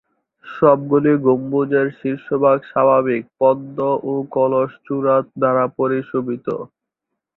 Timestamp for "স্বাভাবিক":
2.65-3.23